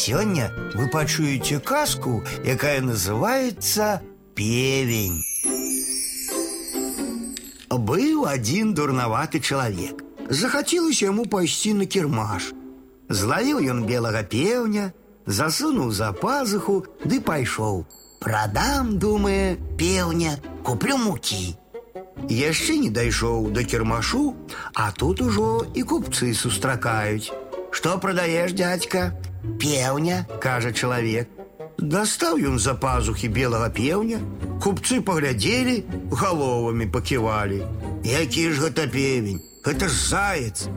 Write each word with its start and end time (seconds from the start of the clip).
Сёння 0.00 0.53
вы 0.73 0.87
пачуеце 0.87 1.59
казку, 1.59 2.23
якая 2.45 2.79
называется 2.79 4.01
«Певень». 4.35 5.21
Быў 7.69 8.25
один 8.25 8.73
дурноваты 8.73 9.41
чалавек. 9.41 10.01
Захацелася 10.29 11.05
яму 11.07 11.25
пайсці 11.25 11.73
на 11.73 11.85
кірмаш. 11.85 12.53
Злавіў 13.09 13.59
ён 13.67 13.83
белага 13.83 14.23
пеўня, 14.23 14.93
засунуў 15.25 15.91
за 15.91 16.13
пазуху 16.15 16.85
ды 17.03 17.19
пайшоў. 17.19 17.83
Прадам, 18.23 18.95
думае, 18.97 19.57
пеўня, 19.75 20.37
куплю 20.63 20.95
мукі. 21.03 21.57
Яшчэ 22.31 22.79
не 22.79 22.91
дайшоў 22.95 23.51
да 23.51 23.67
кірмашу, 23.67 24.35
а 24.73 24.91
тут 24.95 25.19
ужо 25.19 25.67
і 25.75 25.83
купцы 25.83 26.31
сустракаюць. 26.31 27.35
Што 27.71 27.97
прадаеш, 27.97 28.55
дядька? 28.55 29.11
Пеўня, 29.60 30.26
кажа 30.40 30.72
чалавек. 30.72 31.28
Дастаў 31.78 32.40
ён 32.40 32.58
за 32.58 32.74
пазухі 32.74 33.28
белага 33.28 33.68
пеўня, 33.68 34.18
купцы 34.64 35.00
паглядзелі, 35.00 35.84
галовамі 36.12 36.86
паківалі. 36.86 37.62
Які 38.04 38.50
ж 38.50 38.66
гэта 38.66 38.86
певень? 38.88 39.42
Гэта 39.64 39.88
ж 39.88 39.94
заяц. 40.08 40.68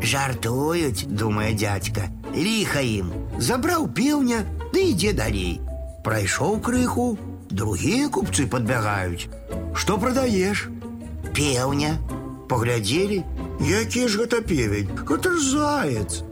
Жартуюць, 0.00 1.04
думае 1.04 1.52
дядька. 1.52 2.08
Ліха 2.34 2.80
ім. 2.80 3.12
Забраў 3.38 3.88
пеўня, 3.92 4.44
ды 4.72 4.94
ідзе 4.94 5.12
далей. 5.12 5.60
Прайшоў 6.04 6.60
крыху, 6.64 7.18
другія 7.50 8.08
купцы 8.08 8.46
падбягаюць. 8.46 9.28
Што 9.74 9.98
прадаеш? 9.98 10.68
Пеўня. 11.36 11.98
Паглядзелі, 12.48 13.22
які 13.60 14.08
ж 14.08 14.24
гэта 14.24 14.40
певень? 14.42 14.88
Гэта 15.06 15.36
ж 15.36 15.42
заяц. 15.52 16.22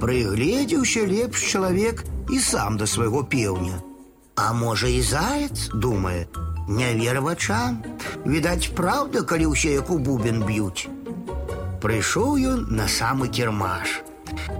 Прыгледзеўся 0.00 1.04
лепш 1.06 1.44
чалавек 1.52 2.04
і 2.30 2.38
сам 2.38 2.76
да 2.80 2.86
свайго 2.86 3.24
пеўня. 3.24 3.80
А 4.36 4.52
можа 4.52 4.88
і 4.88 5.02
заяц, 5.02 5.68
думае, 5.74 6.26
не 6.68 6.94
вер 6.94 7.20
вачам. 7.20 7.82
Відаць, 8.24 8.72
праўда, 8.76 9.22
калі 9.22 9.52
ўсе 9.52 9.74
як 9.76 9.90
у 9.90 9.98
бубен 9.98 10.40
б'юць. 10.46 10.88
Прыйшоў 11.80 12.38
ён 12.52 12.60
на 12.70 12.86
самы 12.88 13.28
кірмаш. 13.28 14.00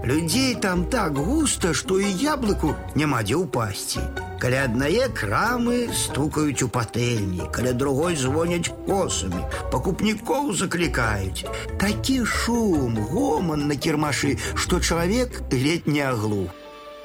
Людзей 0.03 0.55
там 0.55 0.85
так 0.85 1.17
густа, 1.17 1.73
што 1.73 1.99
і 1.99 2.09
яблыку 2.11 2.75
няма 2.95 3.23
дзе 3.23 3.41
ўпасці. 3.41 4.05
Каля 4.41 4.63
аднае 4.65 5.05
крамы 5.13 5.93
стукаюць 5.93 6.65
у 6.65 6.67
патэльні, 6.67 7.45
каля 7.53 7.73
другой 7.77 8.15
звоняць 8.17 8.73
косамі, 8.87 9.43
пакупнікоў 9.69 10.49
заклікаюць. 10.57 11.45
Такі 11.77 12.25
шум, 12.25 12.97
гоман 13.11 13.67
на 13.69 13.77
кірмашы, 13.77 14.33
што 14.55 14.79
чалавек 14.79 15.43
ледь 15.51 15.85
не 15.85 16.01
аглух. 16.01 16.49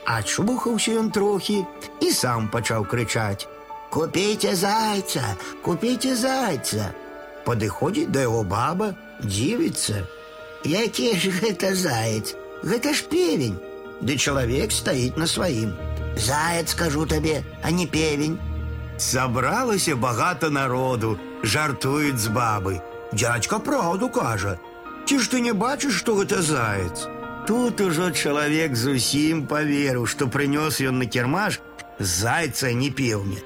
Ачухаўся 0.07 0.97
ён 1.03 1.11
трохі 1.11 1.59
і 2.01 2.09
сам 2.15 2.49
пачаў 2.49 2.87
крычаць: « 2.89 3.93
Купіце 3.93 4.55
зайца, 4.57 5.37
купіце 5.63 6.17
зайца. 6.17 6.89
Падыходзіць 7.45 8.11
да 8.15 8.25
яго 8.25 8.43
баба, 8.49 8.95
дзівіцца. 9.21 10.07
Які 10.65 11.13
ж 11.21 11.31
гэта 11.37 11.75
заяц? 11.75 12.33
Гэта 12.65 12.95
ж 12.95 13.05
певень. 13.13 13.61
Ды 14.01 14.17
чалавек 14.17 14.73
стаіць 14.73 15.21
на 15.21 15.27
сваім. 15.27 15.77
Заяц, 16.17 16.71
скажу 16.71 17.07
табе, 17.07 17.45
а 17.63 17.71
не 17.71 17.87
певень. 17.87 18.39
Сабралася 18.99 19.97
багата 19.97 20.51
народу, 20.51 21.19
жартуюць 21.43 22.19
з 22.19 22.29
бабы. 22.29 22.81
Дядька 23.13 23.59
праўду 23.59 24.09
кажа. 24.09 24.59
Ці 25.07 25.19
ж 25.19 25.31
ты 25.31 25.41
не 25.41 25.53
бачыш, 25.53 25.95
што 25.95 26.17
гэта 26.17 26.43
заяц? 26.43 27.07
Тут 27.47 27.81
ужо 27.81 28.11
чалавек 28.11 28.75
зусім 28.75 29.47
поверыў, 29.47 30.07
што 30.07 30.27
прынёс 30.27 30.81
ён 30.83 30.99
на 30.99 31.07
кірмаш 31.07 31.61
зайца 31.99 32.73
не 32.73 32.91
пеўня. 32.91 33.39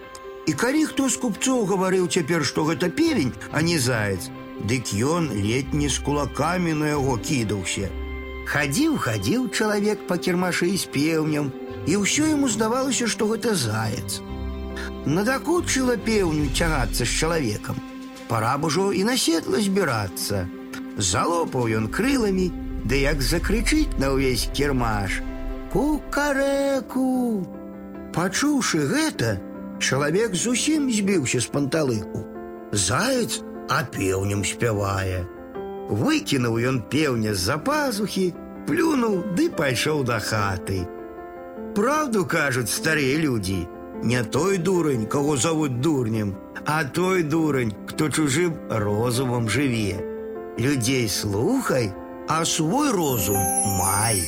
І 0.46 0.52
калі 0.52 0.86
хто 0.86 1.08
з 1.08 1.20
купцоў 1.20 1.66
гаварыў 1.66 2.08
цяпер, 2.08 2.44
што 2.44 2.64
гэта 2.64 2.88
певень, 2.88 3.34
а 3.52 3.60
не 3.60 3.78
заяц, 3.78 4.30
дык 4.64 4.94
ён 4.96 5.28
летні 5.30 5.88
з 5.88 5.98
кулакамі 5.98 6.72
на 6.72 6.94
яго 6.96 7.18
кідаўся. 7.18 7.90
Хадзіў, 8.48 8.96
хадзіў 8.96 9.50
чалавек 9.52 10.06
па 10.08 10.16
кірмашы 10.16 10.72
з 10.76 10.88
пеўнем, 10.88 11.52
і 11.85 12.01
ўсё 12.01 12.27
яму 12.29 12.49
здавалася, 12.49 13.07
што 13.07 13.29
гэта 13.29 13.55
заяц. 13.55 14.21
Надакучыла 15.05 15.97
пеўню 15.97 16.49
цягацца 16.51 17.05
з 17.05 17.11
чалавекам. 17.11 17.77
Пора 18.27 18.57
б 18.57 18.65
ужо 18.65 18.91
і 18.91 19.03
на 19.05 19.17
седла 19.17 19.61
збірацца. 19.61 20.47
Залопаў 20.97 21.69
ён 21.77 21.85
крыламі, 21.93 22.49
ды 22.85 23.05
як 23.05 23.21
закрычыць 23.21 23.97
на 24.01 24.13
ўвесь 24.15 24.49
кірмаш: 24.53 25.21
Кукарэку! 25.73 27.45
Пачуўшы 28.15 28.87
гэта, 28.89 29.37
чалавек 29.79 30.33
зусім 30.33 30.89
збіўся 30.89 31.43
з 31.43 31.47
панталыку. 31.51 32.25
Заяц 32.71 33.43
а 33.69 33.83
пеўнем 33.83 34.45
спявае. 34.45 35.25
Выкінуў 35.89 36.57
ён 36.69 36.81
пеўня 36.89 37.33
з-за 37.33 37.57
пазухі, 37.61 38.33
плюнуў 38.65 39.21
ды 39.37 39.49
пайшоў 39.53 40.03
да 40.07 40.19
хаты. 40.19 40.85
Правду 41.75 42.23
кажуць 42.25 42.71
старыя 42.71 43.17
людзі, 43.19 43.67
не 44.03 44.23
той 44.23 44.57
дурань, 44.57 45.05
кого 45.05 45.35
зовут 45.37 45.81
дурнем, 45.81 46.35
а 46.65 46.83
той 46.85 47.23
дурань, 47.23 47.73
кто 47.87 48.09
чужим 48.09 48.53
розумом 48.69 49.49
жыве. 49.49 49.99
Людзей 50.57 51.09
слухай, 51.09 51.91
а 52.29 52.45
свой 52.45 52.91
розум 52.91 53.43
май. 53.79 54.23